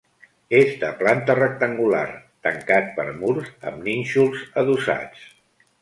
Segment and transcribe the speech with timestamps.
[0.59, 2.01] És de planta rectangular,
[2.49, 5.27] tancat per murs amb nínxols adossats.